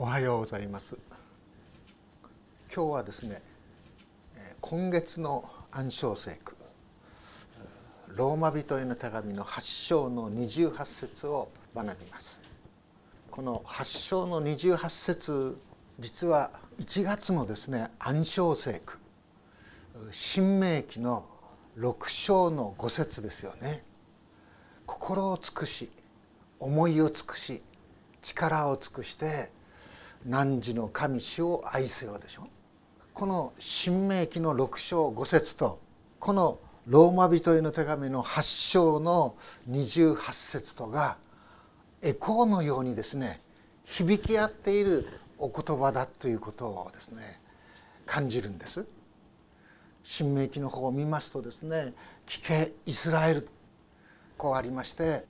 [0.00, 0.96] おはようございます。
[2.72, 3.42] 今日はですね
[4.60, 6.54] 今月の暗唱聖句
[8.06, 12.40] ローマ人への手紙の8章の28節を学びます。
[13.28, 15.58] この8章の28節
[15.98, 18.98] 実は1月もですね暗唱聖句
[20.12, 21.26] 新明記の
[21.76, 23.82] 6章の5節ですよね。
[24.86, 25.90] 心を尽くし
[26.60, 27.64] 思いを尽くし
[28.22, 29.57] 力を尽くして
[30.28, 32.46] 汝の神主を愛せよでしょ？
[33.14, 35.80] この新明記の6章5節と
[36.20, 39.36] このローマ人への手紙の8章の
[39.70, 41.16] 28節とが
[42.02, 43.40] エコーのようにですね
[43.84, 47.40] 響き合っているお言葉だということをですね
[48.04, 48.84] 感じるんです。
[50.04, 51.94] 新明記の方を見ますとですね
[52.26, 53.48] 「聞けイスラエル」
[54.36, 55.24] こうありまして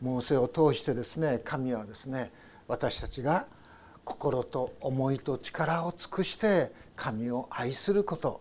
[0.00, 2.32] モーセを通してですね神はですね
[2.68, 3.46] 私たちが
[4.04, 8.40] 心と思いと力を尽くして神を愛すること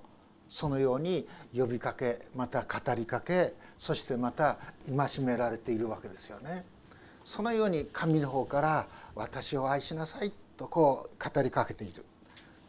[0.50, 6.66] そのように呼びかけまた語りかけそしてまた戒められているわけですよね。
[7.26, 12.06] そのように神の方から「私を愛しなさい」とこう語りかけている。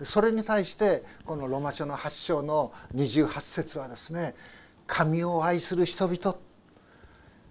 [0.02, 4.34] それに対してこのロマ書の8章の28節はですね
[4.86, 6.36] 「神を愛する人々」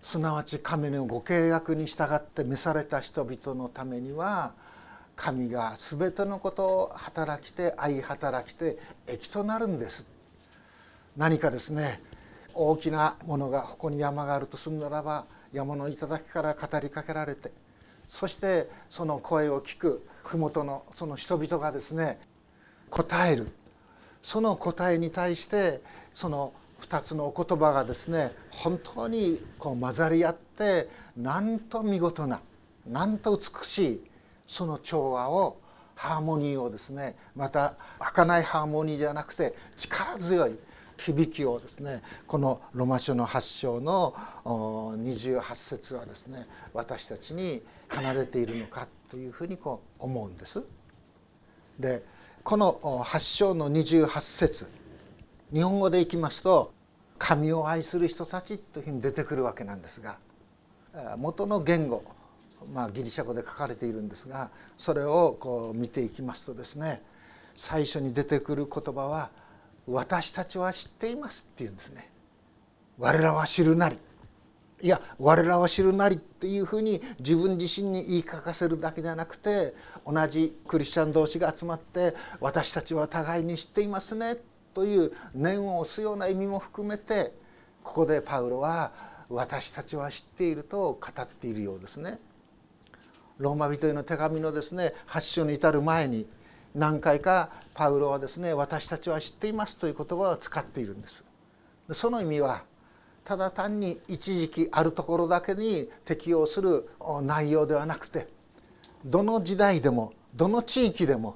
[0.02, 4.54] すなわち神のご契約に従って召された人々のためには
[5.16, 10.08] 神が全てのことを働きて愛働きて益となるんです。
[11.16, 12.02] 何かですね
[12.54, 17.52] 大きなものがここに山があるとするならば山の頂から語りかけられて
[18.08, 22.20] そしてその声を聞く麓のその人々がですね
[22.90, 23.52] 答える。
[24.22, 25.82] その答えに対して
[26.14, 32.40] その2つのお言葉がですね本当にこう混ざり合ってなんと見事な
[32.88, 34.04] なんと美しい
[34.54, 35.58] その調和を
[35.96, 40.60] ハーモニーをですねまた儚いハーモニーじゃなくて力強い
[40.98, 44.14] 響きをですねこのロマ書の8章の
[44.46, 50.62] 28節はですね私たちに奏でているのかというふうにこう思うんです。
[51.80, 52.04] で
[52.44, 54.70] この8章の28節
[55.52, 56.74] 日本語でいきますと
[57.18, 60.18] 「神を愛する人たち」というふうに出てくるわけなんですが
[61.18, 62.04] 元の言語、
[62.74, 67.02] まあ、ギリシャ語で書かれているんですがそれをこう見ていきますとですね
[67.56, 69.30] 最初に出てくる言葉は
[69.88, 72.10] 「私たちは知っています」っていうんですね。
[72.98, 73.98] 我らは知るなり
[74.82, 79.74] いや我らは知るなりっていうふうに自分自身に言い聞かせるだけじゃなくて
[80.06, 84.36] 同じクリスチャン同士が集まって私たちは互いに知っていますね
[84.74, 87.34] という念を押すような意味も含めて
[87.82, 88.92] ここでパウロは
[89.30, 92.20] 私たちは知っていると語っているようですね。
[93.38, 96.28] ローマ人への手紙のですね発章に至る前に
[96.76, 101.24] 何回かパウロはですね私たちは知っていますという言葉を使っているんです。
[101.92, 102.64] その意味は
[103.26, 106.90] ただ単に一時期あるところだけに適用する
[107.24, 108.28] 内容ではなくて
[109.06, 111.36] どの時代でもどの地域でも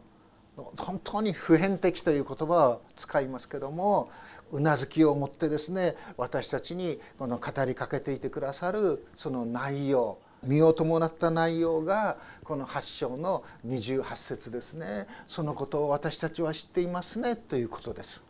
[0.78, 4.09] 本当に普遍的という言葉を使いますけども
[4.52, 18.24] うなずきを持ってですね私たちにこの語りかけていてくださるその内容身を伴った内容がこの8章の28節ですねそのことを私たちは知っていますねということです。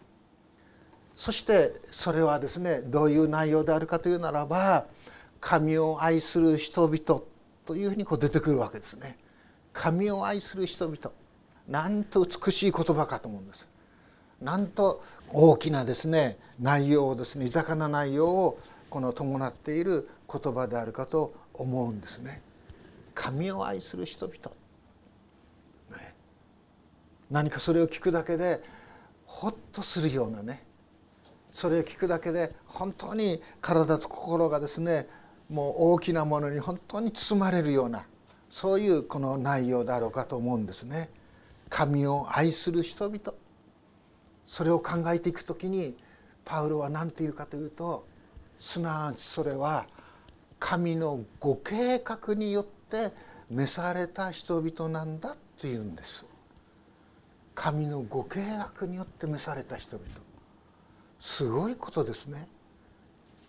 [1.16, 4.86] そしてそれはですねどういう内容であるかというならば
[5.40, 7.22] 神を愛する人々
[7.66, 9.18] というふうにこう出てくるわけですね。
[9.74, 11.12] 神を愛する人々
[11.68, 13.68] なんと美しい言葉かと思うんです
[14.42, 22.42] なんと大きなですね内容をですね豊かな内容をこの伴っている言葉であるかと思うんですね。
[23.14, 24.38] 神を愛する人々、
[25.98, 26.16] ね、
[27.32, 28.64] 何かそれを聞くだけで
[29.26, 30.64] ほっとするようなね。
[31.52, 35.08] それを聞くだけで本当に体と心がですね
[35.50, 38.06] もう大きなものに本当に包まれるような
[38.52, 41.10] そういうこの内容だろうかと思うんですね。
[41.70, 43.34] 神を愛する人々。
[44.46, 45.98] それを考えていく時に
[46.46, 48.08] パウロは何て言うかというと
[48.60, 49.86] すなわちそれは
[50.60, 53.12] 神のご計画によって
[53.50, 56.26] 召された人々なんだというんです。
[57.56, 58.42] 神のご計
[58.80, 60.08] 画によって召された人々。
[61.20, 62.48] すごいことですね。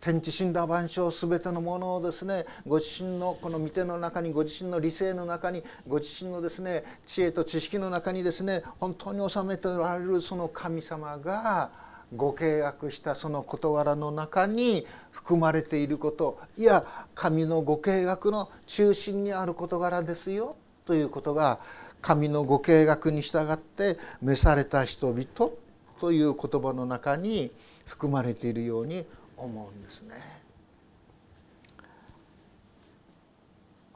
[0.01, 16.85] 天地神羅万象すべてのものをですねご自身のこの御手の中にご自身の理性の中にご自身のですね知恵と知識の中にですね本当に収めておられるその神様がご契約したその事柄の中に含まれていることいや
[17.15, 20.57] 神のご契約の中心にある事柄ですよ
[20.87, 21.61] ということが
[22.01, 25.53] 神のご計画に従って召された人々
[26.01, 27.51] という言葉の中に
[27.85, 29.05] 含まれているように
[29.37, 30.15] 思うんですね。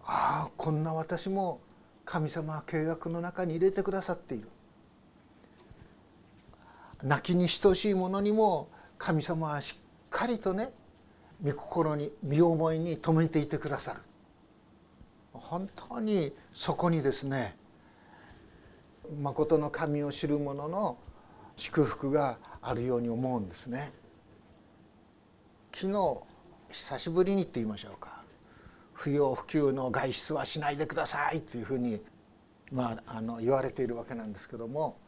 [0.04, 1.60] ああこんな私も
[2.04, 4.48] 神様は計画の中に入れてくださっている。
[7.02, 8.68] 泣きに等しいものにも
[8.98, 10.70] 神様はしっかりとね
[11.42, 14.00] 御心に身思いに留めていてくださる
[15.32, 17.56] 本当にそこにですね
[19.20, 20.96] 誠の神を知る者の
[21.56, 23.92] 祝福があるように思うんですね。
[25.74, 26.22] 昨日
[26.70, 28.22] 久しぶりにって言いましょうか
[28.92, 32.00] 不要不急の外出はしないでくださいというふうに、
[32.70, 34.98] まあ、あの言われているわけなんですけども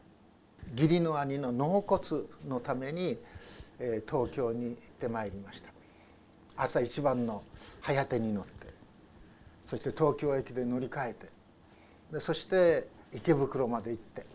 [0.73, 3.17] 義理の兄の納骨のために、
[3.79, 5.69] えー、東京に行ってまいりました
[6.57, 7.43] 朝一番の
[7.81, 8.67] 早手に乗って
[9.65, 11.27] そして東京駅で乗り換えて
[12.13, 14.25] でそして池袋まで行って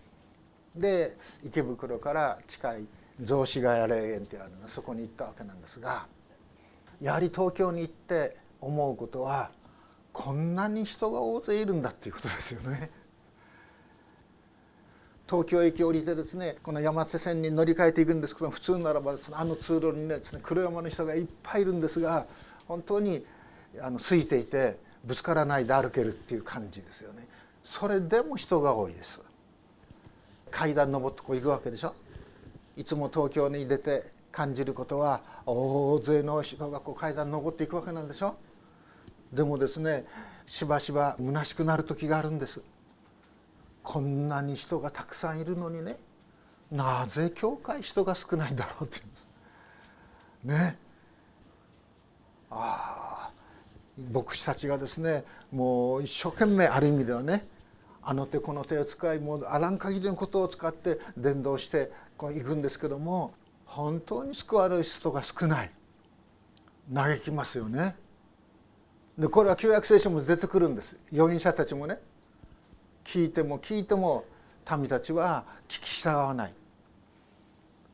[0.77, 2.85] で池袋から近い
[3.23, 6.07] 雑司ヶ谷霊園ってあるのそこに行ったわけなんですが
[7.01, 9.51] やはり東京に行って思うことは
[10.13, 12.91] こんなに人が大勢いるんだっていうことですよね。
[15.31, 22.27] 東京駅降りてですねこの山手線に乗り換えていくんですけど普通ならばです、ね、あの通路にねですね黒山の人がいっぱいいるんですが
[22.67, 23.25] 本当に
[23.81, 27.29] あの空いていてぶつからないで歩けるっていう感じですよね。
[27.63, 29.21] それでも人が多いです。
[30.51, 31.95] 階段登ってこう行くわけでしょ。
[32.77, 38.35] いつも東京に出て感じることは大勢の人がこう階段登っていくわけなんでしょ。
[39.33, 40.05] でもですね
[40.49, 42.61] しばしば虚しくなる時があるんです。
[43.83, 45.99] こんなに人がたくさんいるのにね。
[46.71, 49.01] なぜ教会人が少ないんだろうって
[50.45, 50.79] ね。
[52.51, 53.41] ああ。
[54.13, 57.47] 牧師たちがですねもう一生懸命ある意味ではね
[58.03, 63.35] あの手この手を使いもうあらん限りのことを使って伝道してこう行くんですけども
[63.67, 65.71] 本当に救われる人が少ない。
[66.93, 67.95] 嘆きますよね。
[69.17, 70.97] でこれは旧約聖書も出てくるんです。
[71.13, 72.01] 預言者たちもね。
[73.11, 74.25] 聞いても聞いても
[74.79, 76.53] 民たちは聞き従わない。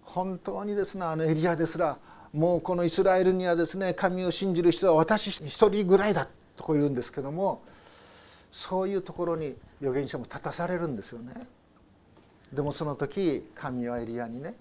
[0.02, 1.96] 本当にですねあのエリアですら
[2.34, 7.62] もうこのイスラエルにはですね神を信じる人は私一人ぐらいだとこう言うんですけども
[8.52, 11.46] そういうところに預言者も立たされるんですよね。
[12.52, 14.54] でもその時神はエリアにね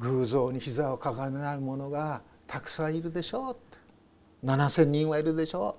[0.00, 3.78] 偶像に膝をかがめない者がたくさんいるでしょうって。
[4.44, 5.76] 7,000人はいるでしょ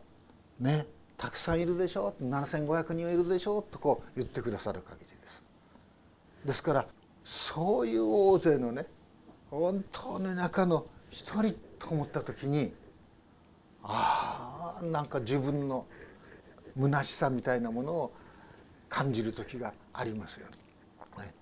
[0.61, 0.63] う。
[0.63, 0.85] ね。
[1.23, 5.41] たくさんいるでしょう7,500人はいるでしょうとこう言ってくださる限りです。
[6.43, 6.85] ですから
[7.23, 8.85] そういう大勢のね
[9.49, 12.73] 本当の中の一人と思った時に
[13.83, 15.85] ああなんか自分の
[16.77, 18.13] 虚しさみたいなものを
[18.89, 21.33] 感じる時がありますよね。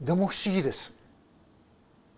[0.00, 0.92] でも不思議です。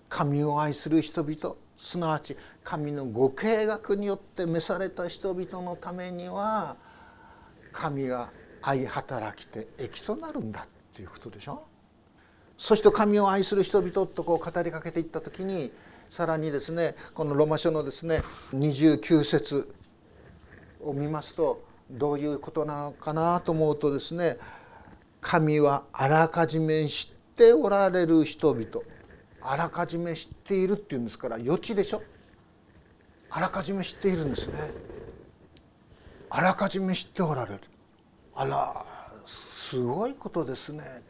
[0.09, 6.77] 神を愛する人々すなわち神のご計画によって召された人々のためには
[7.73, 8.31] 神が
[8.61, 11.63] 愛働きて益となるんだっていうことでしょ？
[12.59, 15.73] そして神を愛する人々とこう語りかけていった時に
[16.11, 18.23] さらにですねこのロマ書のですね
[18.53, 19.75] 29節
[20.85, 24.37] を見ますとどういうことなのかなと思うとですね
[25.23, 28.83] 神はあらかじめ知っておられる人々。
[29.43, 32.03] あらかじめ知っているっていうんですから予知でしょ？
[33.31, 34.55] あらかじめ知っているんですね。
[36.29, 37.61] あらかじめ知っておられる。
[38.35, 38.87] あら
[39.27, 41.03] すごいことですね。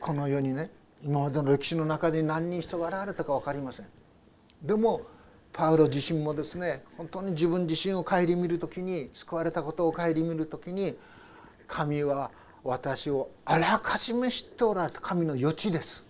[0.00, 0.70] この世にね
[1.02, 3.86] 今までの歴史の中で何人人が現れたか分かりません。
[4.62, 5.02] でも
[5.52, 10.96] パウロ自身もですね本当に自分自身を顧みる時に救われたことを顧みる時に
[11.66, 12.30] 神は
[12.62, 15.00] 私をあらかじめ知っておられた。
[15.00, 16.04] 神の予知です。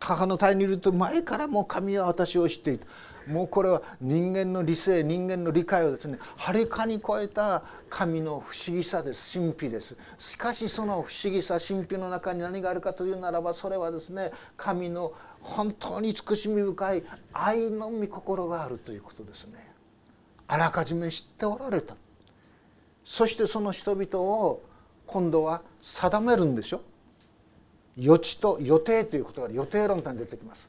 [0.00, 2.86] 母の体にいると前からもう神は私を知っていた。
[3.26, 9.38] もうこれは人間の理性人間の理解をですねはるかに超えた神の不思議さです。
[9.38, 9.96] 神秘です。
[10.18, 15.12] しかしその不思議さ神秘の中に何があるかというならばそれはですね神の
[15.42, 17.02] 本当に慈しみ深い
[17.34, 19.70] 愛の御心があるということですね。
[20.46, 21.96] あらかじめ知っておられた。
[23.04, 24.62] そしてその人々を
[25.06, 26.80] 今度は定めるんでしょ？
[27.98, 30.68] 予知と予定ということが予定論とに出てきます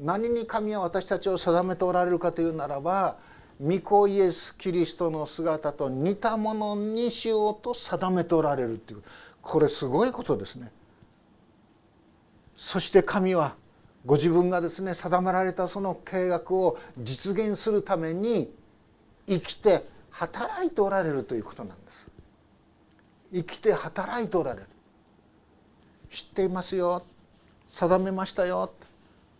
[0.00, 3.16] 何に神は私たちを定めておられるかというならば
[3.62, 9.02] 御子イエス・キリストの姿と似たものにしようと定めておられるっていう
[9.40, 10.72] これすごいことですね。
[12.56, 13.54] そして神は
[14.06, 18.50] ご自分がですね定められたその計画を実現するために
[19.28, 22.10] 生きて働いておられるということなんです。
[23.32, 24.66] 生きて働いておられる
[26.14, 27.02] 知っていますよ
[27.66, 28.70] 定めましたよ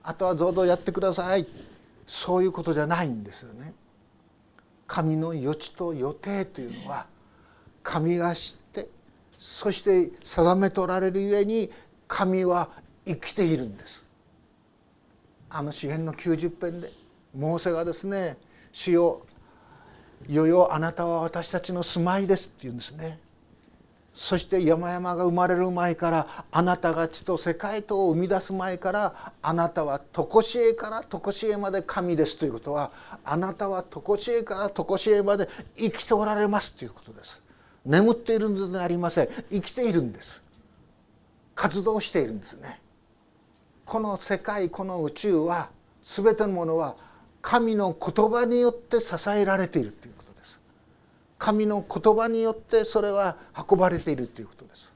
[0.03, 1.47] あとはどうぞやってください
[2.07, 3.73] そういうことじゃないんですよね。
[4.87, 7.07] 神の余地と予定というのは
[7.83, 8.89] 神が知って
[9.39, 11.71] そして定めておられるゆえに
[12.07, 12.69] 神は
[13.07, 14.03] 生きているんです。
[15.49, 16.93] あの詩篇の90編で
[17.35, 18.37] モーセがですね
[18.73, 19.23] 「主よ
[20.29, 23.21] いよよあなたは私たちの住まいです」って言うんですね。
[24.15, 32.93] そして山々が生まれる前からあなたが地と世界とを生み出す前からあなたは常しえから常しえまで神ですということは
[33.25, 37.43] あなたは常しえから常しえまで生きておられますということです。
[37.85, 40.41] 眠っているのではありません生きているんです。
[41.57, 42.81] 活動しているんですね。
[43.85, 45.71] この世界この宇宙は
[46.05, 46.95] 全てのものは
[47.43, 50.24] 神の言葉によって支えられているということ。
[51.39, 53.37] 神の言葉によってそれは
[53.71, 54.91] 運ばれているということです。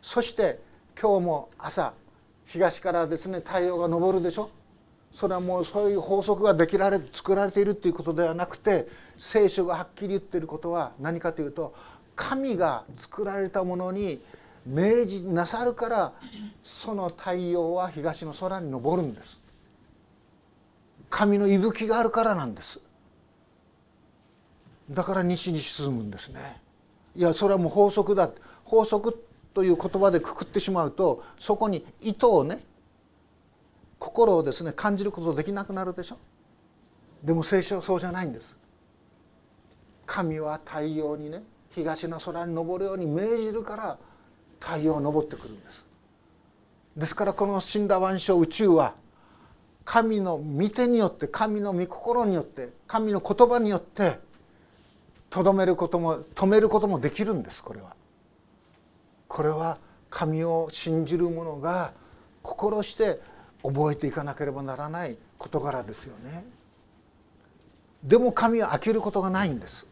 [0.00, 0.60] そして
[1.00, 1.94] 今日も朝
[2.46, 4.50] 東からですね太陽が昇るでしょ。
[5.14, 11.74] それはもうそういう法則ができられ作られているということではなくて聖書がはっきり言っていることは何かというと
[12.16, 14.22] 神が作られたものに
[14.66, 16.12] 明示なさるから
[16.62, 19.38] その太陽は東の空に昇るんです。
[21.10, 22.80] 神の息吹があるからなんです。
[24.92, 26.60] だから西に進むんですね。
[27.14, 28.30] いやそれはもう法則だ
[28.64, 32.64] 法則という言葉でくくってしまうとそこに意図をね
[33.98, 36.18] 心をですね感じることできなくなるでしょ。
[37.22, 38.56] でも聖書はそうじゃないんです。
[40.06, 43.98] 神は太陽にね東の空に昇るように命じるから
[44.60, 45.84] 太陽が昇ってくるんです。
[46.96, 48.94] ですからこの神羅万象宇宙は
[49.84, 54.18] 神の御手によって神の御心によって神の言葉によって
[55.32, 57.96] とどめることも止めることもできるんですこれは。
[59.28, 59.78] これは
[60.10, 61.94] 神を信じる者が
[62.42, 63.18] 心して
[63.62, 66.44] 覚えていかなければならない事柄ですよね。
[68.04, 69.86] でも神は飽きることがないんです。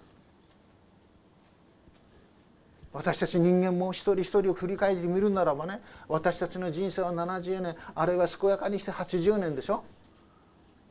[2.93, 9.85] 私たち人間も一人一人を振り返ってみるならばね私たちの人生は70年あるいは健やかにして80年でしょ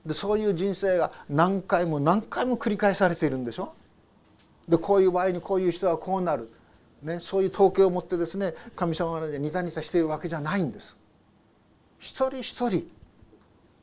[0.06, 3.76] でそういう人生が何回も何回も繰り返されているんでしょ
[4.70, 6.50] でこういう場合にこういう人はこうなる、
[7.02, 10.96] ね、そういう統計を持ってですね神様がニタニタしているわけじゃないんです。
[11.98, 12.88] 一人一人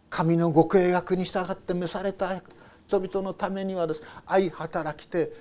[0.08, 2.40] 神のご契約に従って召された
[2.86, 5.32] 人々のためにはです愛働きて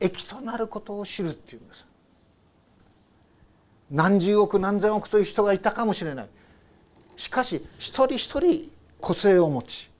[0.00, 1.86] 益となることを知るっていうんです。
[3.90, 6.28] 何十億何千億という人がいたかもしれない
[7.16, 9.90] しかし一人一人個性を持ち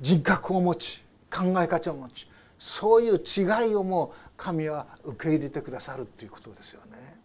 [0.00, 2.26] 人格を持ち考え方を持ち
[2.58, 7.18] そういう違いをも神は受け入れてくださるっていうことですよね。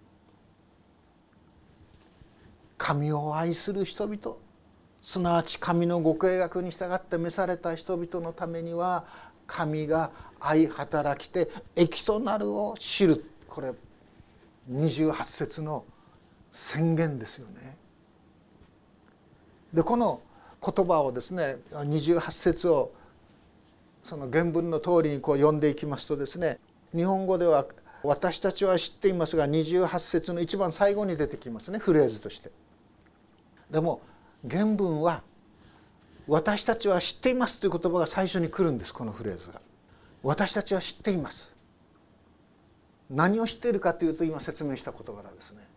[2.78, 4.38] 神を愛する人々
[5.02, 9.06] すなわち神のご計画に従って召された人々のためには
[9.48, 13.72] 神が愛働きて益となるを知るこれ
[14.72, 15.86] 28節の
[16.52, 17.78] 宣言ですよね。
[19.74, 20.22] でこの
[20.66, 22.92] 言葉をですね28節を
[24.04, 26.60] その原文の通りにこう読んでいきますとですね
[26.96, 27.66] 日本語では
[28.04, 32.52] 「私たちは知っています」が28節の一番最後に出てきますねフレーズとして。
[33.72, 34.02] でも
[34.48, 35.24] 原文は
[36.28, 39.62] 「私たちは知っています」という言葉が最初に来るんですこのフレーズが。
[40.22, 41.54] 私たちは知っています
[43.10, 45.68] 何を知っているかというと今説明した事柄ですね。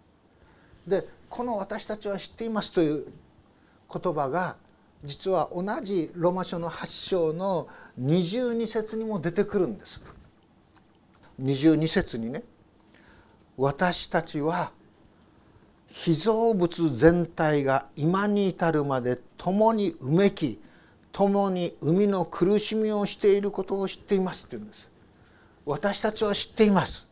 [0.86, 3.06] でこの「私たちは知っています」という
[3.92, 4.56] 言葉が
[5.04, 7.68] 実は同じロマ書の8章の
[8.00, 10.00] 22節にも出てくるんです。
[11.42, 12.42] 22節にね
[13.56, 14.72] 「私たちは
[15.88, 20.60] 被造物全体が今に至るまで共にうめき
[21.12, 24.88] 共に海の苦しみをしていることを知っています」って言うんです。
[25.64, 27.06] 私たちは知っています。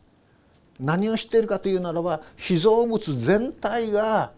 [0.79, 4.31] 何をしているかというならば被造物全体が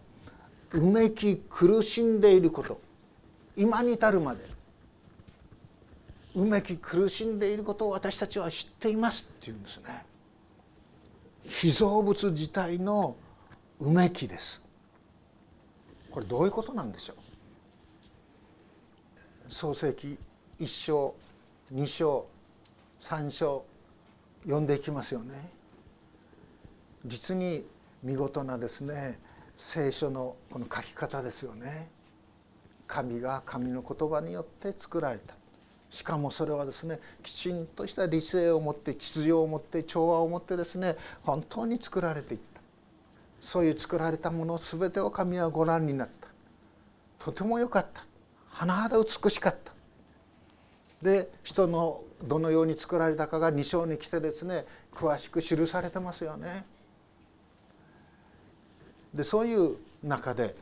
[0.72, 2.80] うめき苦しんでいること
[3.58, 4.40] 今に至るまで
[6.36, 10.06] うめき苦しんでいることを私たちは知っていますっていうんですね。
[11.44, 13.16] 被造物自体の
[13.80, 14.62] うめきです。
[16.08, 17.16] これどういうことなんでしょう
[19.52, 20.16] 創世記
[20.58, 21.14] 一章
[21.70, 22.26] 二章
[23.00, 23.64] 三章
[24.44, 25.50] 読んでいきますよね。
[27.04, 27.64] 実に
[28.04, 29.18] 見事なですね
[29.56, 31.97] 聖書のこの書き方ですよね。
[32.88, 35.34] 神が神の言葉によって作られた。
[35.90, 42.60] しかもそれはですねきちんとした理性を持って秩序を持って調和を持ってですね本当に作られていった。
[43.40, 46.28] そういう作られたもの全てを神はご覧になった。
[47.24, 48.04] とても良かった。
[48.52, 49.72] 甚だ美しかった。
[51.02, 56.64] で人のどのように作られたかが2章に来てですね詳しく記されてますよね。
[59.14, 60.56] でそういう中で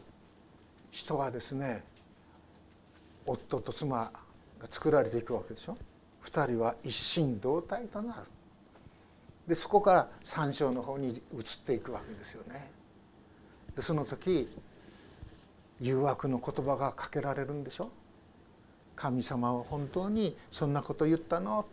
[0.91, 1.83] 人はですね
[3.27, 4.11] 夫と妻
[4.61, 5.77] が作られていくわけでしょ。
[6.25, 8.23] 2人は一心同体となる。
[9.47, 11.23] でそこから三章の方に移っ
[11.65, 12.71] ていくわけですよね。
[13.77, 14.49] でその時
[15.81, 17.91] 誘惑の言葉がかけられるんでしょ。
[18.97, 21.65] 神様は本当にそんなこと言ったのっ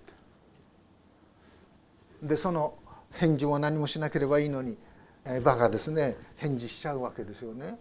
[2.22, 2.28] て。
[2.28, 2.76] でその
[3.12, 4.78] 返事を何もしなければいいのに
[5.44, 6.16] バがですね。
[6.36, 7.80] 返事しちゃうわけですよね。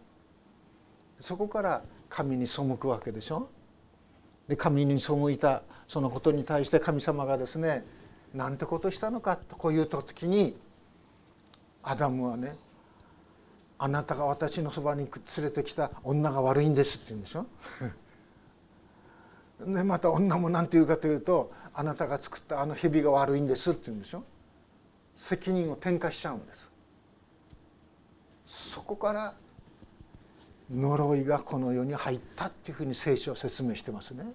[1.20, 3.48] そこから神に背くわけでしょ。
[4.52, 7.86] で神に背いたそのことに対して神様がですね
[8.34, 10.60] なんてことしたのかとこう言うた時に
[11.82, 12.54] アダムはね
[13.78, 17.46] 「あなたが私のそばに連れてきた女が悪いんです」って言うんでしょ。
[19.72, 24.22] でまた女も何て言うかというと「あなたが作ったあの蛇が悪いんです」って言うんでしょ。
[25.16, 26.70] 責任を転嫁しちゃうんです。
[28.44, 29.34] そこから
[30.70, 34.26] 呪いがこの世に入ったっていうふうに聖書は説明してますね。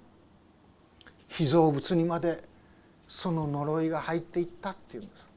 [1.27, 2.43] 被造物にまで
[3.07, 5.27] その呪いが入っていったっていうんです。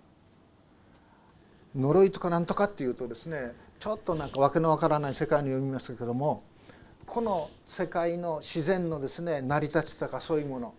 [1.77, 6.43] 呪いとか何とかっていうとですねちょっとなんか訳のわからない世界に読みますけども
[7.07, 10.75] この世界の自然のですね成り立ちとかそういうもの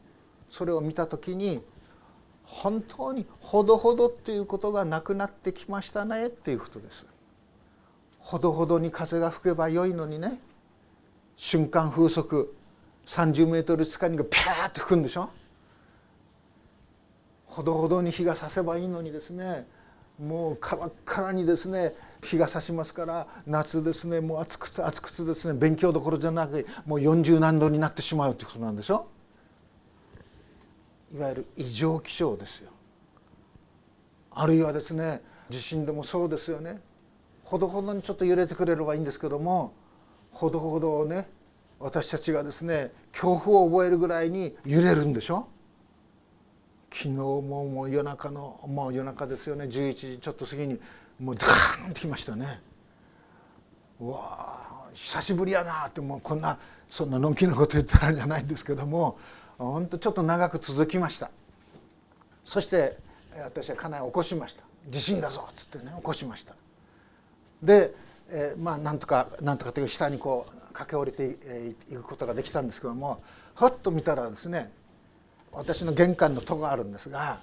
[0.49, 1.61] それを見た時に
[2.43, 7.05] 本当にほどほどっていうことがなくなってきましたねっていうことです。
[8.19, 10.39] ほどほどに風が吹けばよいのにね
[11.37, 12.53] 瞬間風速
[13.05, 15.29] 30メートル近くにがピャーッと吹くんでしょ？
[17.45, 19.67] ほどほどに日が差せばいいのにですね
[20.17, 21.93] もうカラッカラにですね
[22.23, 29.07] 日が差しますから夏ですねもう暑くて暑くてですね勉強どころじゃなくもう40何度になってしまうってことなんでしょ？
[31.13, 32.69] いわゆる異常気象ですよ。
[34.33, 36.79] あるいはですね地震でもそうですよね。
[37.43, 39.73] ほどほどにちょっと揺れてくれればいいんですけども
[40.31, 41.27] ほどほどね
[41.81, 45.47] 私たちがですね恐怖を覚えるぐらいに揺れるんでしょ？
[46.91, 49.65] 昨日ももう夜中のもう夜中ですよね。
[49.65, 50.79] 11時ちょっと過ぎに
[51.19, 52.61] もうドカーンときましたね。
[53.99, 54.59] うわ
[54.93, 56.57] 久しぶりやなってもうこんな
[56.89, 59.17] そんなのんきなこと言ったらじゃないんですけども
[59.57, 61.31] 本当ちょっと長く続きました。
[62.43, 62.97] そして
[63.41, 64.63] 私は家内を起こしました。
[64.89, 66.55] 地震だぞっつってね起こしました。
[67.63, 67.93] で、
[68.29, 73.21] えー、まあなんとかなんとかという下にこう駆け下りていくことができたんですけども
[73.55, 74.71] ふっと見たらですね
[75.51, 77.39] 私の玄関の戸があるんですが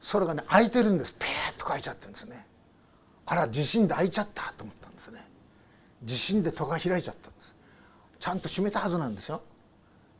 [0.00, 1.12] それがね開いてるんです。
[1.18, 2.46] ペーッと開いちゃってるんですね。
[3.26, 5.24] あら地震で開いちゃったと思ったんですね。
[6.02, 7.54] 地震で戸が開いちゃったんです。
[8.18, 9.42] ちゃんと閉めたはずなんですよ。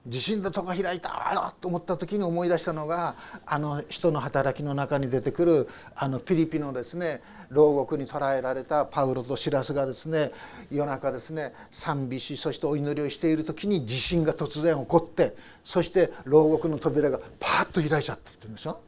[0.07, 10.33] 地震で戸が開いたあらと思った時に思い出したのがあの人の働きの中に出てくるあのピリピのですね牢獄に捕らえられたパウロとシラスがですね
[10.71, 18.81] 夜中ですね賛美しそしてお祈りをしている時に地震が突然起こってそして牢獄の扉がパーッと開いちゃったって言うんですよ。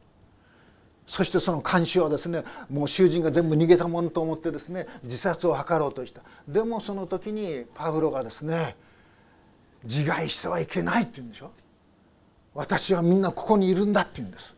[1.05, 8.77] そしてその監視はですねもう囚人が全部逃げたものと思ってですね自殺を図ろうとしたでもその時にパウロがですね
[9.83, 11.51] 自害してはいけないって言うんでしょ？
[12.53, 14.55] 私はみんなここにいるんだって言うんです。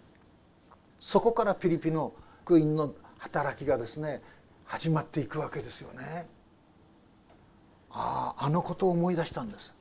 [0.99, 4.21] そこからピリピの福音の働きがですね
[4.65, 6.27] 始まっていくわけですよね。
[7.89, 9.73] あああのことを思い出したんです。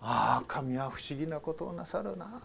[0.00, 2.40] ああ神は不思議なことをなさるな。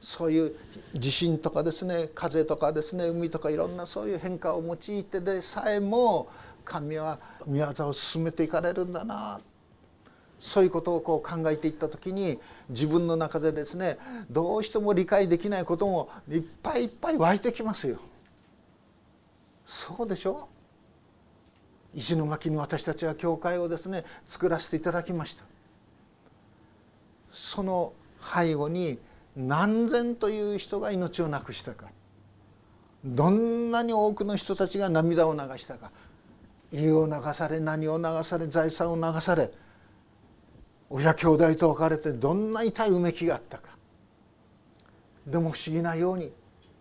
[0.00, 0.56] そういう
[0.96, 6.28] 地震とかですね風とかですね海とかいろんなそういう変化を用いてでさえも
[6.64, 9.40] 神は御業を進めていかれるんだな。
[10.42, 13.96] そういうことをこう考えていった時に自分の中でですね
[14.28, 17.98] どうしても理解できないこともいっぱいいっぱい湧いてきますよ。
[19.64, 20.48] そうでしょ？
[21.94, 25.44] 石巻に私たちは教会をですね作らせていただきました。
[27.32, 27.92] その
[28.34, 28.98] 背後に
[29.36, 31.86] 何千という人が命をなくしたか
[33.04, 35.92] どんなに多くの人たちが涙を流したか
[36.72, 39.52] 家を流され何を流され財産を流され
[40.94, 43.70] 親兄弟と別れてどんな痛いうめきがあったか。
[45.26, 46.30] でも不思議なように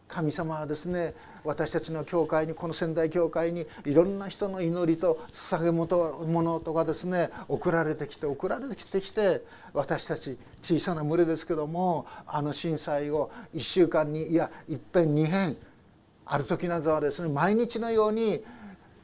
[0.10, 1.14] 神様はですね
[1.46, 15.56] 私たちの教会にこの仙台教会にいろんな人の祈りと捧げ物とかですね送られてきて送られてきて私たち小さな群れですけどもあの震災を1週間にいやいっぺん2遍
[16.26, 18.44] ある時などはですね毎日のように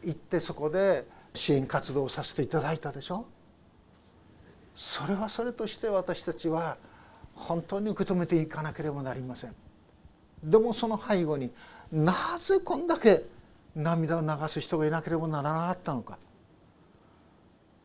[0.03, 3.25] 行ってそこで支援活動をさせていただいたでしょ。
[4.77, 6.77] それはそれとして私たちは
[7.33, 9.55] 本当に受け止めていかなければなりません。
[10.43, 11.51] でもその背後に
[11.91, 13.25] なぜこんだけ
[13.75, 16.19] 涙を流す人がいなければならなかったのか。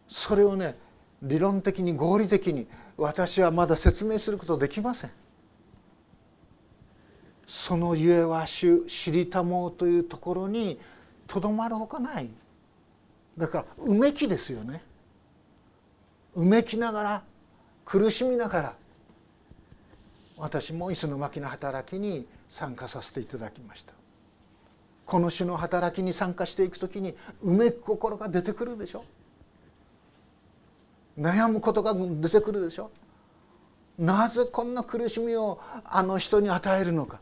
[0.06, 0.76] それをね
[1.22, 2.66] 理論的に合理的に
[2.98, 5.10] 私はまだ説明することできません。
[7.46, 10.78] そのゆえは主知りたもうというところに
[11.26, 12.28] とどまるほかない。
[13.38, 14.82] だからうめきですよね。
[16.34, 17.22] うめきながら
[17.84, 18.74] 苦しみながら
[20.36, 23.92] 私も磯の巻の働きに参加させていただきました。
[25.04, 29.04] この種の働きに参加していく時にうめく心が出てくるでしょ？
[31.18, 32.90] 悩むことが出てくるでしょ？
[33.98, 37.20] なぜこんな苦しみをあの人に与えるのか？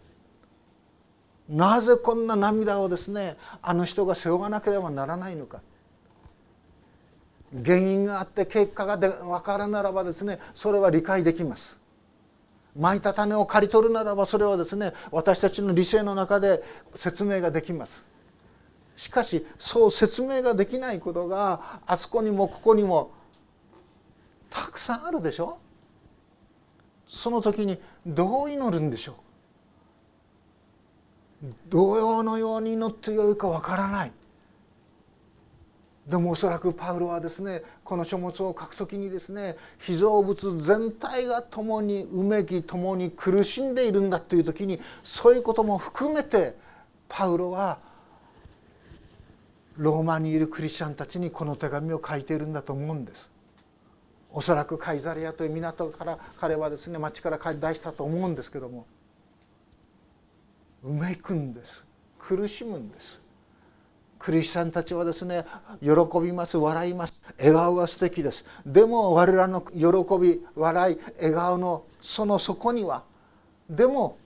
[1.49, 5.61] なぜこんな涙をですねあの人が背負わなければならないのか？
[7.53, 11.77] 原因があって結果がで分からならばですねそれは理解できます。
[12.79, 16.63] まいた種を刈り取るならばそれはですね私たちの理性の中で
[16.95, 18.05] 説明ができます。
[18.97, 23.11] しかしそう説明ができないことがあそこにもここにも
[24.51, 25.59] たくさんあるでしょ。
[27.09, 29.17] その時にどう祈るんでしょ
[31.43, 31.55] う。
[31.69, 34.13] 同様のように祈ってよいかわからない。
[36.11, 46.57] でもおそらくパウロはですねこの書物を書くときにですね被造物全体が共にうめき共に苦しんでいるんだという時にそういうことも含めて
[47.09, 47.79] パウロは
[49.77, 53.31] ローマにいるクリスチャンたちにこの手紙を書いているんだと思うんです。
[54.33, 58.85] おそらくカイザリアという港から彼はですね町から帰出したと思うんですけども。
[60.83, 61.85] うめくんです。
[62.19, 63.21] 苦しむんです。
[64.21, 65.47] クリスチャンたちはですね
[65.83, 67.15] 喜びます笑います。
[67.39, 68.45] 笑顔が素敵です。
[68.67, 69.81] でも我らの喜
[70.21, 73.03] び笑い笑顔のその底には
[73.69, 74.19] でも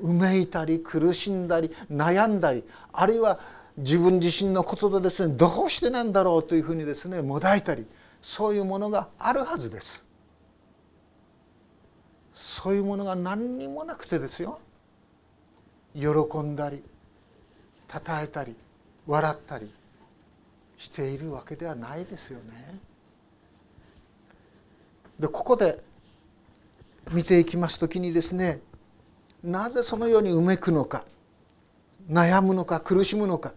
[0.00, 3.38] うめいたり苦しんだり悩んだりあるいは
[3.76, 7.86] 自分自身のことでですねどうしてなんだろうというふうにですねもだいたり
[8.22, 10.02] そういうものがあるはずです。
[12.34, 14.60] そういうものが何にもなくてですよ。
[15.94, 16.82] 喜んだり
[17.90, 18.54] 称えたり
[19.06, 19.70] 笑ったり
[20.78, 22.78] しているわけではないですよね。
[25.18, 25.82] でここで
[27.12, 28.60] 見ていきます時にですね
[29.42, 31.04] なぜそのようにうめくのか
[32.10, 33.54] 悩むのか苦しむのか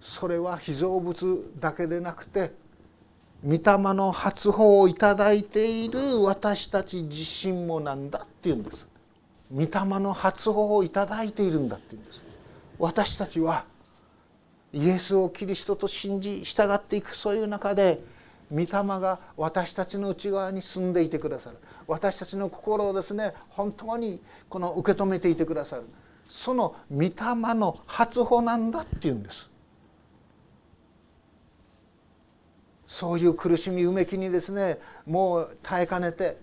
[0.00, 2.52] それは被造物だけでなくて
[3.44, 3.60] 御霊
[3.94, 8.86] の発砲をいただいている私たち自身もなんだっていうんです
[9.52, 9.68] 御霊
[10.00, 12.22] の発砲をいただいているんだっていうんです
[12.78, 13.64] 私たちは
[14.72, 18.02] イエスをキリストと信じ従っていくそういう中で
[18.50, 21.56] 御霊が私たちの内側に住んでいてくださる。
[21.86, 25.84] 私たちの心をですね本当にこの受け止めていてくださる。
[26.28, 27.12] その御霊
[27.54, 29.48] の発歩なんだっていうんです。
[32.86, 36.36] そういう苦しみうめきにですねもう耐えかねて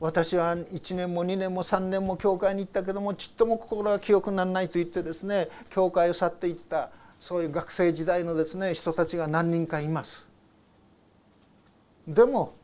[0.00, 10.24] 私は1年も2年も3年も教会に行ったけどもちっとも心が清くならないと言ってですね教会を去っていったそういう学生時代のですね人たちが何人かいます。
[12.06, 12.54] でも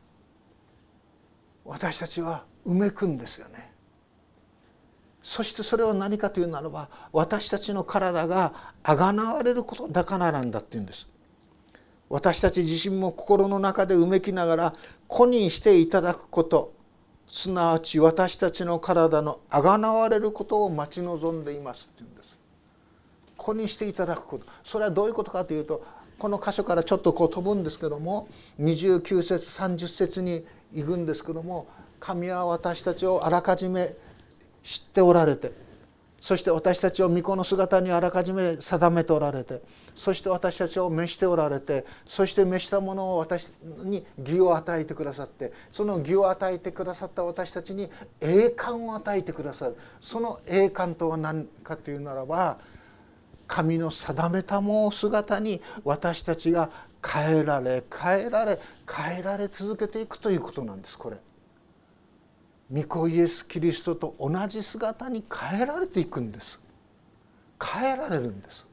[1.64, 3.72] 私たちはうめくんですよね。
[5.22, 11.08] そしてそれは何かというならば私たちの体があがなわれることだからなんだっていうんです。
[12.08, 14.74] 私たち自身も心の中でうめきながら
[15.08, 16.74] 子にしていただくこと
[17.34, 22.28] すなわち私たちの体のあがなわれることを待ち望んでいますって言うんです。
[23.36, 25.84] ここにしていただくことそれはどういうことかというと
[26.16, 28.28] この箇所からちょっとこう飛ぶんですけども
[28.60, 31.66] 29節30節に行くんですけども
[31.98, 33.96] 神は私たちをあらかじめ
[34.62, 35.50] 知っておられて
[36.24, 39.60] そして私たちを御子の姿にあらかじめ定めておられて
[39.94, 47.90] そして私たちを召しておられてそして召したものを私に義を与えてくださってその義を与えてくださった私たちに
[48.22, 52.56] 栄冠を与えてくださるその栄冠とは何かというならば
[53.46, 56.70] 神の定めたも姿に私たちが
[57.06, 58.58] 変えられ変えられ
[58.90, 61.18] 変えられ続けていくということなんですこれ。
[62.72, 66.60] 御子イエス・キリストと同じ姿に変えられていくんです。
[67.62, 68.66] 変えられるんです。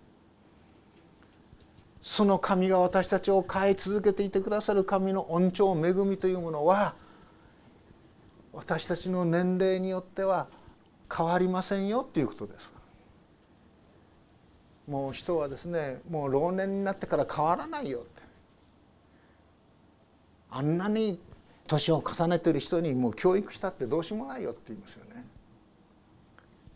[2.01, 6.95] その神が私たちを変え続けていてくださる神の恩寵恵みというものは
[8.54, 10.47] 私たちの年齢によっては
[11.15, 12.71] 変わりませんよっていうことです。
[14.88, 18.21] もう人はですねもう老年になってから変わらないよって。
[20.49, 21.19] あんなに
[21.71, 25.25] 年を重ねてる人にもう教育したってどうしようもないよって言いますよね。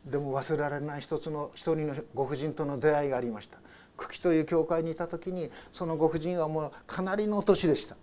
[0.05, 3.57] でも忘れられない一つの一人のご婦人との出会いがありました。
[3.97, 7.95] 久喜という教会にいた時にそのご婦人はもうかなりの年でした。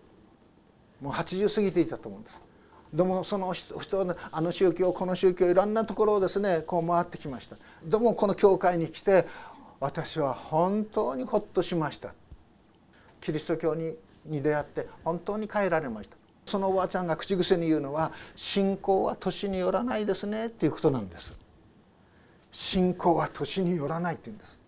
[1.01, 2.41] もう80過ぎていたと思うんです。
[2.93, 7.57] でもその人はあの宗教この宗教いろんなところをですねこう回ってきました。
[7.85, 9.27] でもこの教会に来て
[9.81, 12.13] 私は本当にほっとしました。
[13.21, 16.22] キリスト教にに出会って本当に変えられました。
[16.53, 21.33] そのおばあちゃんが口癖に言うのは「信仰は年によらないですね」っていうことなんです。
[22.53, 24.59] 信仰は年によらないって言うんです。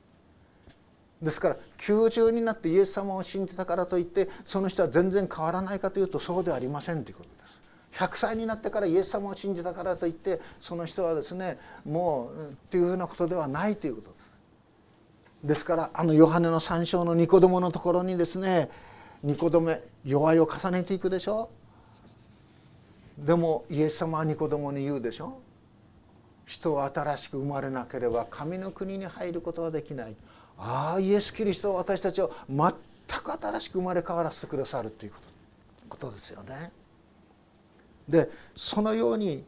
[1.20, 7.34] ですから90になってイエス様を信じたからといってその人は全然変わらないかというとそうではありませんということで
[7.98, 8.02] す。
[8.02, 14.24] 100歳になってからイエス様を信じたからといってその人はですねもうっていうふうなことではないということです。
[15.44, 18.70] ですからあのヨハネの三章のニコどものところにですね
[19.22, 21.50] ニコどめ弱いを重ねていくでしょ。
[21.52, 21.63] う
[23.18, 25.38] でもイエス様はニコどもに言うでしょ？
[26.46, 30.16] 人は新しく生まれなければ神の国に入ることはできない
[30.58, 32.70] ああイエス・キリストは私たちを全
[33.22, 35.12] く新しく生まれ変わらせてくださるという
[35.88, 36.70] ことですよね。
[38.08, 39.44] でそのように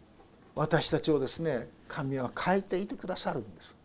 [0.55, 3.77] 私たちをですね神は変えていてくださるんです。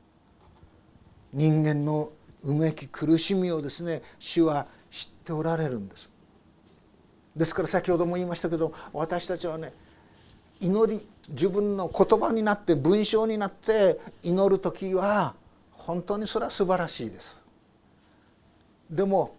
[1.33, 2.11] 人間の
[2.43, 6.09] うめき苦しみをですね主は知っておられるんです。
[7.35, 9.73] ですから先ほども言いましたけど私たちはね
[10.59, 15.33] 祈り自分の言葉になって文章になって祈る時は
[15.71, 17.39] 本当にそれは素晴らしいです。
[18.89, 19.35] でも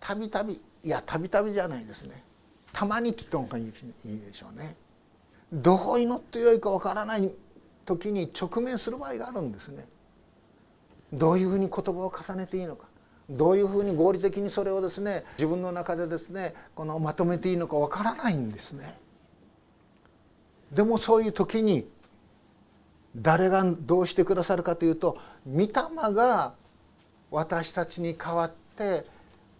[0.00, 2.22] たびたびいやたびたびじゃないですね。
[2.72, 4.76] たまにって言った方がいいでしょうね。
[5.52, 7.30] どう祈ってよいかわからない
[7.84, 9.86] 時に直面する場合があるんですね。
[11.12, 12.85] どういうふうに言葉を重ねていいのか。
[13.28, 18.98] どういうふうに合理的にそれをですね自分の中でですねこのまとめていいのかわからないんですね。
[20.72, 21.88] でもそういう時に
[23.16, 25.70] 誰がどうしてくださるかというと御霊
[26.12, 26.54] が
[27.30, 29.04] 私たちに代わって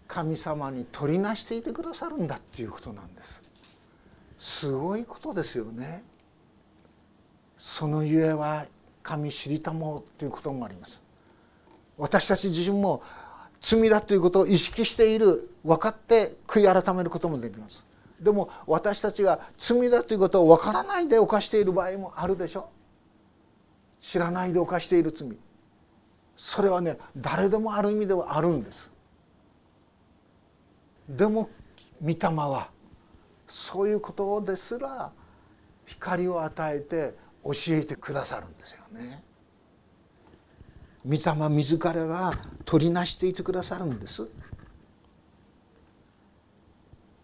[0.07, 3.43] 神様に取りなしていてくださるんだっていうことなんです。
[4.39, 6.03] すごいことですよね。
[7.57, 8.65] そのゆえは
[9.03, 11.01] 神知りたもうということもあります。
[11.97, 13.01] 私たち自身も
[13.61, 17.83] 罪だということを意識している分かって悔い改めることもできます。
[18.19, 22.69] でも私たちが罪だということを分からないで犯している場合もあるでしょ。
[24.01, 25.29] 知らないで犯している罪。
[26.35, 28.89] それはね誰でもある意味ではあるんです。
[31.09, 31.49] でも
[32.01, 32.69] 御霊は
[33.47, 35.11] そういうことですら
[35.85, 39.23] 光を与えて教えてくださるんですよね。
[41.05, 42.33] 御霊自らが
[42.65, 44.27] 取りなしていてくださるんです。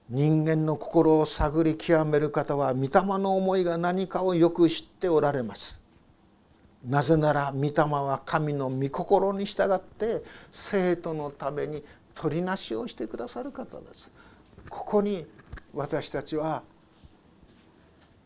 [0.09, 5.81] 人間の心を探り極める方は御霊の思いが何かをよく知っておられます。
[6.85, 11.83] なぜなら御霊は神の御心に従って生徒のために
[12.13, 14.11] 取りなしをしてくださる方です。
[14.69, 15.25] ここに
[15.73, 16.61] 私たちは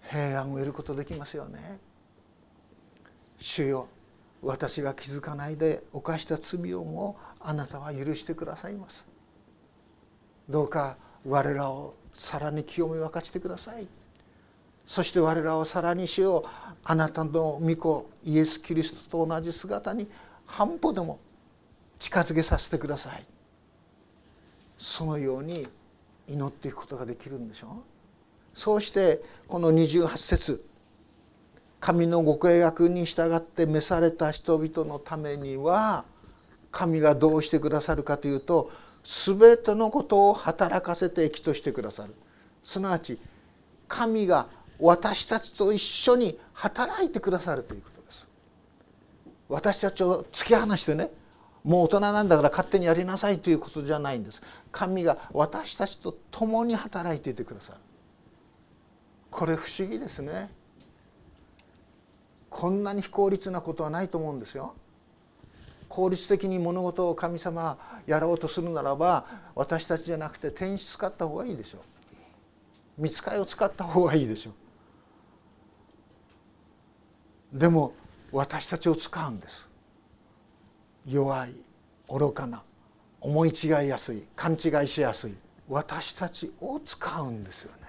[0.09, 1.79] 平安を得ることできますよね。
[3.39, 3.87] 主よ
[4.41, 9.07] 私が気づかないで犯した罪をもあなたは許してくださいます。
[10.49, 13.87] どうか我らをさらに清め分かしてください。
[14.85, 16.49] そして我らをさらにしよう。
[16.83, 20.07] あなたの御子イエス・キリストと同じ姿に
[20.45, 21.19] 半歩でも
[21.99, 23.25] 近づけさせてください。
[24.77, 25.67] そのように
[26.27, 27.69] 祈っていくことができるんでしょう。
[28.57, 30.65] そうしてこの28節
[31.79, 36.05] 神のご契約に従って召された人々のためには
[36.71, 38.71] 神がどうしてくださるかというと
[39.03, 42.13] 全てのことを働かせて益としてくださる。
[42.63, 43.19] すなわち
[43.87, 44.47] 神が
[44.79, 48.27] 私たちと一緒に働いてくださるということです。
[49.47, 51.09] 私たちを突き放してね
[51.63, 54.41] もう大人なんだから勝手にやりなさいということじゃないんです。
[54.71, 57.79] 神が私たちと共に働いていてくださる。
[59.29, 60.49] これ不思議ですね。
[62.57, 64.73] こんなに非効率なことはないと思うんですよ。
[65.87, 71.81] 効率的に物事を神様やろうとするならば私たちじゃなくて天使使った方がいいでしょう。
[73.03, 74.53] 見つかりを使った方がいいでしょ
[77.53, 77.59] う。
[77.59, 77.93] でも
[78.31, 79.69] 私たちを使うんです。
[81.05, 81.53] 弱い
[82.09, 82.63] 愚かな
[83.21, 85.35] 思い違いやすい勘違いしやすい。
[85.69, 87.87] 私たちを使うんですよね。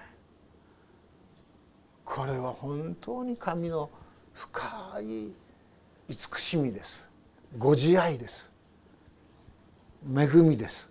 [2.05, 3.89] これは本当に神の
[4.33, 5.31] 深い
[6.07, 7.07] 慈しみです。
[7.57, 8.51] ご自愛です。
[10.15, 10.89] 恵みです。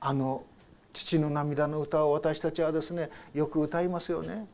[0.00, 0.44] あの
[0.92, 4.46] 父の涙の歌を私たちはですねよく歌いますよね。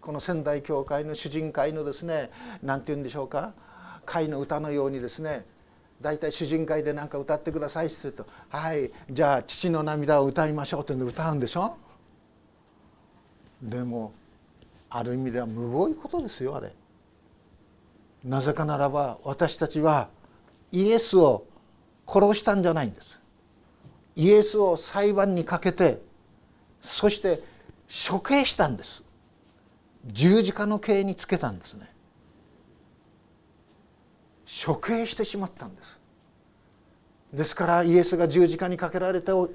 [0.00, 2.30] この仙台教会の主人会のですね
[2.62, 3.54] 何て言うんでしょうか。
[4.04, 5.46] 会の歌のようにですね
[6.00, 11.76] 大体主人会で何か歌ってくださいって言うと「はいじゃあ父の涙を歌いましょう」って歌うんでしょ。
[13.62, 14.12] でも
[14.94, 16.72] ある意味ではむごいことですよあれ。
[18.24, 20.08] なぜかならば私たちは
[20.70, 21.46] イエスを
[22.06, 23.18] 殺したんじゃないんです。
[24.14, 26.02] イエスを裁判にかけて
[26.82, 27.42] そして
[28.10, 29.02] 処刑したんです。
[30.06, 31.90] 十字架の刑につけたんですね。
[34.66, 35.98] 処刑してしまったんです。
[37.32, 39.48] ですからイエスが十字架にかけられてお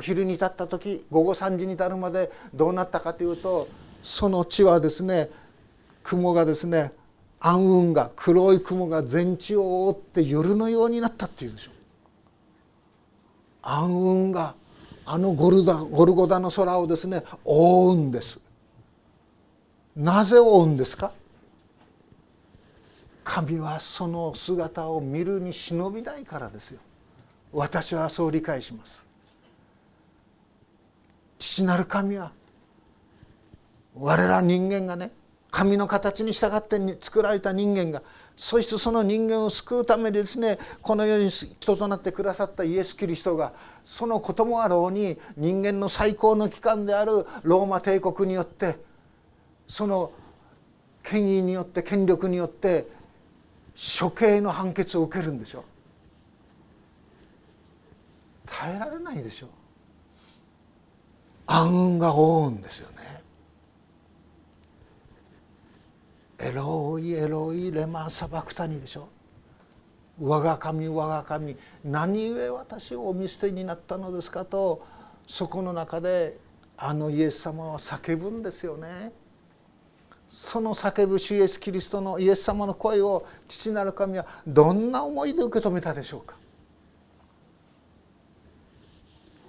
[0.00, 3.68] 昼に立った時午後3時に至るまでどうなったかというと
[4.04, 5.30] その地はですね
[6.02, 6.92] 雲がですね
[7.40, 11.70] 暗雲が黒い雲が全地を覆って夜のようになったっていうでしょ
[13.62, 14.54] 暗雲が
[15.06, 18.38] あのゴルダゴルゴダの空をですね覆うんです。
[19.96, 21.12] なぜ覆うんですか？
[23.22, 26.80] 神はその姿を見るに忍びないからですよ。
[27.52, 29.04] 私はそう理解します。
[31.38, 32.32] 父なる神は
[33.94, 35.10] 我ら人間がね
[35.50, 38.02] 神の形に従って作られた人間が
[38.36, 43.52] そしてその人間を救うためにですねこの世に人となってくださったイエス・キリストが
[43.84, 48.78] そのこともあろうに人間の最高の機関であるローマ帝国によって
[49.68, 50.10] その
[51.04, 52.88] 権威によって権力によって
[53.76, 55.62] 処刑の判決を受けるんでしょう。
[58.46, 59.48] 耐えられないでしょう。
[61.46, 63.23] 暗雲が覆うんですよね。
[66.44, 69.08] エロイエロイレマサバクタニでしょ
[70.20, 74.44] 我が神我が神何故私をお見捨てになったのですか？
[74.44, 74.84] と
[75.26, 76.36] そこの中で
[76.76, 79.12] あのイエス様は叫ぶんですよね。
[80.28, 86.36] その叫ぶ主イエス・キリストのイエス様の声を父なる神はどんな思いで受け止めたでしょうか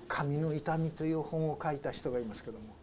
[0.08, 2.75] 神の痛みという本を書いた人がいますけども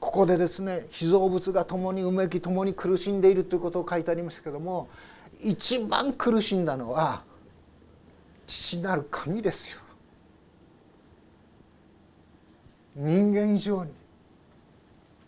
[0.00, 4.88] ここでですね被造物が共にうめき共に苦しんでいるということを書いてありますけども
[5.42, 7.22] 一番苦しんだのは
[8.46, 9.80] 父なる神ですよ。
[12.94, 13.92] 人間以上に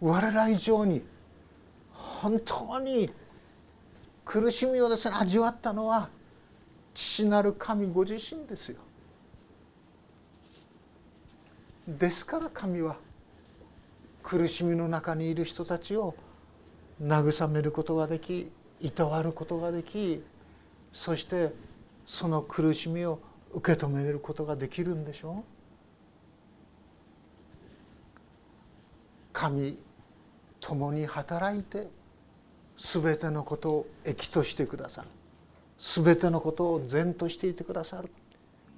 [0.00, 1.02] 我ら以上に
[1.92, 3.10] 本当に
[4.24, 6.08] 苦しみをですね味わったのは
[6.94, 8.76] 父なる神ご自身ですよ。
[11.86, 12.96] ですから神は
[14.22, 16.14] 苦しみの中にいる人たちを
[17.02, 18.50] 慰めることができ
[18.80, 20.22] いたわることができ
[20.92, 21.52] そして
[22.06, 23.20] その苦しみを
[23.52, 25.58] 受け止めることができるんでしょう。
[29.32, 29.78] 神
[30.60, 31.88] 共に働いて
[32.76, 35.08] 全てのことを益としてくださる。
[35.78, 38.10] 全てのことを善としていてくださる。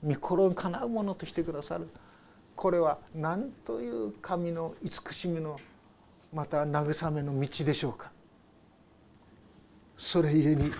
[0.03, 1.88] 御心にかなうものとしてくださる。
[2.61, 5.59] これは何という神の慈しみの
[6.31, 8.12] また慰めの道でしょうか？
[9.96, 10.70] それゆえに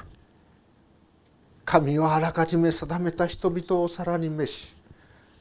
[1.65, 4.75] 神はあらかじめ定めた人々をさらに召し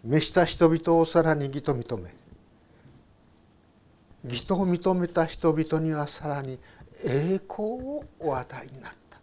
[0.05, 2.15] 召した人々をさらに義と認め
[4.23, 6.57] 義と認めた人々にはさらに
[7.03, 9.19] 栄光をお与えになった。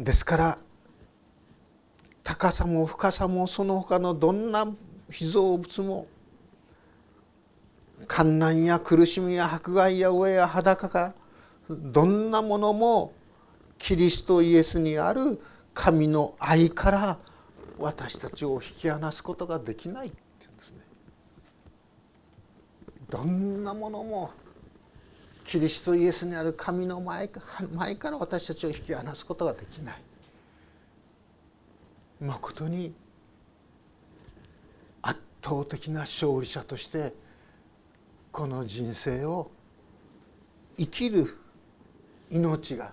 [0.00, 0.58] ですから
[2.24, 4.66] 高さも深さもその他のどんな
[5.12, 6.06] 被造物も
[8.08, 11.14] 観難や苦しみや迫害や飢えや裸か
[11.68, 13.12] どんなものも
[13.78, 15.40] キリストイエスにある
[15.74, 17.18] 神の愛から
[17.78, 20.78] 私たちを引き離すことができないって言うんですね。
[23.10, 24.30] どんなものも
[25.44, 27.28] キリストイエスにある神の前
[27.74, 30.02] 前から私たちを引き離すことができない。
[32.20, 32.94] まことに
[35.42, 37.12] 倒的な勝利者として
[38.30, 39.50] この人生を
[40.78, 41.36] 生きる
[42.30, 42.92] 命が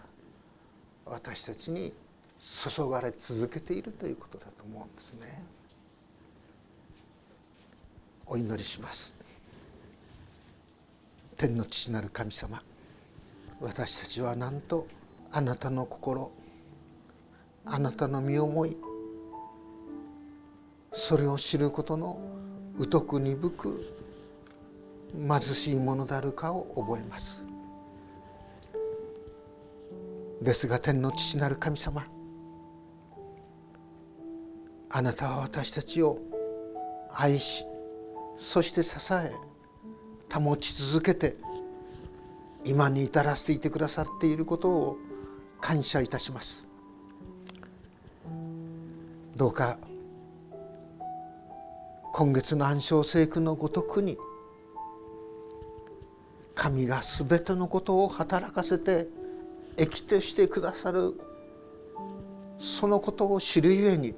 [1.06, 1.94] 私たちに
[2.40, 5.44] 注がれ続けているということだと思うんですね。
[8.26, 9.14] お祈りします。
[11.38, 12.62] 天の父なる神様
[13.62, 14.88] 私たちはなんと
[15.32, 16.32] あなたの心
[17.66, 18.76] あなたの身思い
[21.00, 22.20] それを知ることの
[22.92, 23.96] 疎く鈍く
[25.14, 27.46] 貧しいものであるかを覚えます。
[30.42, 32.06] ですが天の父なる神様
[34.90, 36.20] あなたは私たちを
[37.14, 37.66] 愛し
[38.38, 39.32] そして支え
[40.34, 41.38] 保ち続けて
[42.66, 44.98] 今に至らせていてくださっていることを
[45.62, 46.68] 感謝いたします。
[49.36, 49.78] どうか
[52.20, 54.18] 今月の暗唱聖句のごとくに
[56.54, 59.08] 神が全てのことを働かせて
[59.78, 61.14] 益としてくださる
[62.60, 64.16] そのことを知るゆえに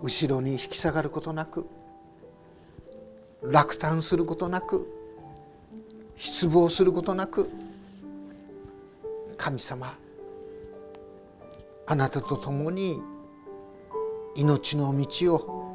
[0.00, 1.66] 後ろに引き下がることなく
[3.42, 4.90] 落胆することなく
[6.16, 7.50] 失望することなく
[9.36, 9.94] 神様
[11.86, 13.02] あなたと共に
[14.36, 15.70] 命の道を。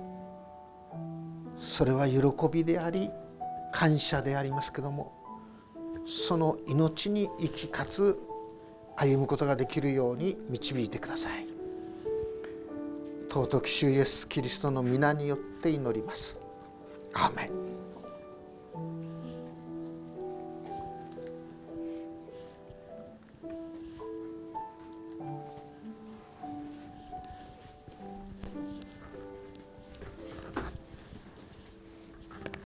[1.57, 3.09] それは喜びであり
[3.71, 5.13] 感謝でありますけども
[6.05, 8.19] その命に生きかつ
[8.97, 11.47] 歩むことができるように導いてください。
[13.29, 16.39] 尊き主イエスキリストの皆によって祈ります。
[17.13, 17.64] アーメン。